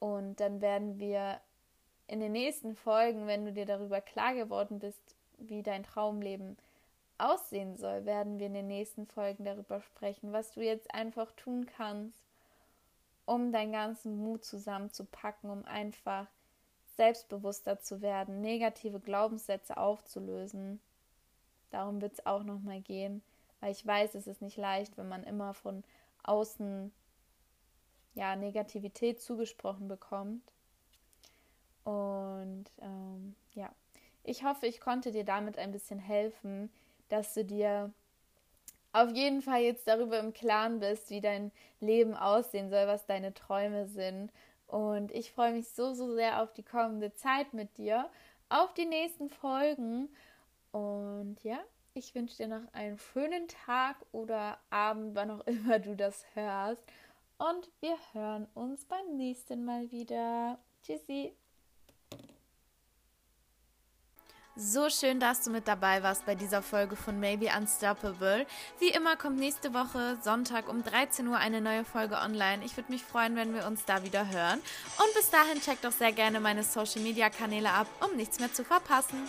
Und 0.00 0.40
dann 0.40 0.60
werden 0.60 0.98
wir 0.98 1.40
in 2.08 2.20
den 2.20 2.32
nächsten 2.32 2.74
Folgen, 2.74 3.26
wenn 3.26 3.44
du 3.44 3.52
dir 3.52 3.66
darüber 3.66 4.00
klar 4.00 4.34
geworden 4.34 4.80
bist, 4.80 5.00
wie 5.38 5.62
dein 5.62 5.84
Traumleben 5.84 6.56
aussehen 7.18 7.76
soll, 7.76 8.04
werden 8.04 8.38
wir 8.38 8.46
in 8.46 8.54
den 8.54 8.66
nächsten 8.66 9.06
Folgen 9.06 9.44
darüber 9.44 9.80
sprechen, 9.80 10.32
was 10.32 10.52
du 10.52 10.60
jetzt 10.60 10.92
einfach 10.92 11.30
tun 11.32 11.66
kannst, 11.66 12.18
um 13.24 13.52
deinen 13.52 13.72
ganzen 13.72 14.16
Mut 14.16 14.44
zusammenzupacken, 14.44 15.50
um 15.50 15.64
einfach 15.64 16.26
selbstbewusster 17.02 17.80
zu 17.80 18.00
werden, 18.00 18.40
negative 18.40 19.00
Glaubenssätze 19.00 19.76
aufzulösen. 19.76 20.80
Darum 21.70 22.00
wird 22.00 22.14
es 22.14 22.26
auch 22.26 22.42
nochmal 22.42 22.80
gehen 22.80 23.22
weil 23.62 23.70
ich 23.70 23.86
weiß, 23.86 24.16
es 24.16 24.26
ist 24.26 24.42
nicht 24.42 24.56
leicht, 24.56 24.98
wenn 24.98 25.08
man 25.08 25.22
immer 25.22 25.54
von 25.54 25.84
außen 26.24 26.92
ja 28.14 28.36
Negativität 28.36 29.22
zugesprochen 29.22 29.86
bekommt. 29.86 30.42
Und 31.84 32.66
ähm, 32.80 33.36
ja, 33.54 33.70
ich 34.24 34.44
hoffe, 34.44 34.66
ich 34.66 34.80
konnte 34.80 35.12
dir 35.12 35.24
damit 35.24 35.58
ein 35.58 35.70
bisschen 35.70 36.00
helfen, 36.00 36.70
dass 37.08 37.34
du 37.34 37.44
dir 37.44 37.92
auf 38.92 39.10
jeden 39.14 39.42
Fall 39.42 39.62
jetzt 39.62 39.86
darüber 39.86 40.18
im 40.18 40.32
Klaren 40.32 40.80
bist, 40.80 41.10
wie 41.10 41.20
dein 41.20 41.52
Leben 41.80 42.14
aussehen 42.14 42.68
soll, 42.68 42.88
was 42.88 43.06
deine 43.06 43.32
Träume 43.32 43.86
sind. 43.86 44.32
Und 44.72 45.12
ich 45.12 45.32
freue 45.32 45.52
mich 45.52 45.68
so, 45.68 45.92
so 45.92 46.14
sehr 46.14 46.42
auf 46.42 46.54
die 46.54 46.62
kommende 46.62 47.12
Zeit 47.12 47.52
mit 47.52 47.76
dir, 47.76 48.08
auf 48.48 48.72
die 48.72 48.86
nächsten 48.86 49.28
Folgen. 49.28 50.08
Und 50.70 51.36
ja, 51.42 51.58
ich 51.92 52.14
wünsche 52.14 52.38
dir 52.38 52.48
noch 52.48 52.72
einen 52.72 52.98
schönen 52.98 53.48
Tag 53.48 53.96
oder 54.12 54.58
Abend, 54.70 55.14
wann 55.14 55.30
auch 55.30 55.40
immer 55.46 55.78
du 55.78 55.94
das 55.94 56.24
hörst. 56.32 56.82
Und 57.36 57.70
wir 57.80 57.98
hören 58.14 58.48
uns 58.54 58.86
beim 58.86 59.14
nächsten 59.18 59.66
Mal 59.66 59.90
wieder. 59.90 60.58
Tschüssi. 60.82 61.36
So 64.54 64.90
schön, 64.90 65.18
dass 65.18 65.40
du 65.40 65.50
mit 65.50 65.66
dabei 65.66 66.02
warst 66.02 66.26
bei 66.26 66.34
dieser 66.34 66.60
Folge 66.60 66.94
von 66.94 67.18
Maybe 67.18 67.48
Unstoppable. 67.56 68.46
Wie 68.80 68.90
immer 68.90 69.16
kommt 69.16 69.38
nächste 69.38 69.72
Woche 69.72 70.18
Sonntag 70.22 70.68
um 70.68 70.84
13 70.84 71.26
Uhr 71.26 71.38
eine 71.38 71.62
neue 71.62 71.86
Folge 71.86 72.16
online. 72.16 72.62
Ich 72.62 72.76
würde 72.76 72.92
mich 72.92 73.02
freuen, 73.02 73.34
wenn 73.34 73.54
wir 73.54 73.66
uns 73.66 73.86
da 73.86 74.04
wieder 74.04 74.28
hören. 74.28 74.58
Und 74.98 75.14
bis 75.14 75.30
dahin 75.30 75.58
check 75.62 75.80
doch 75.80 75.92
sehr 75.92 76.12
gerne 76.12 76.38
meine 76.38 76.64
Social 76.64 77.00
Media 77.00 77.30
Kanäle 77.30 77.70
ab, 77.70 77.86
um 78.06 78.14
nichts 78.14 78.40
mehr 78.40 78.52
zu 78.52 78.62
verpassen. 78.62 79.26